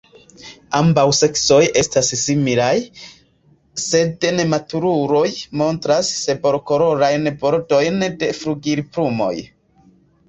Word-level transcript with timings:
Ambaŭ 0.77 1.01
seksoj 1.17 1.59
estas 1.81 2.09
similaj, 2.21 2.69
sed 3.83 4.27
nematuruloj 4.39 5.27
montras 5.63 6.11
sablokolorajn 6.23 7.33
bordojn 7.45 8.05
de 8.25 8.33
flugilplumoj. 8.43 9.35